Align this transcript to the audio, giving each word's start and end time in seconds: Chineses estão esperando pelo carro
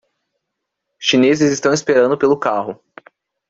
Chineses 0.97 1.51
estão 1.51 1.71
esperando 1.71 2.17
pelo 2.17 2.35
carro 2.35 2.81